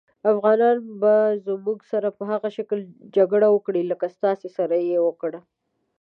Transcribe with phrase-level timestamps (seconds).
[0.31, 1.15] افغانان به
[1.47, 2.77] زموږ سره په هغه شکل
[3.15, 5.39] جګړه وکړي لکه ستاسې سره یې وکړه.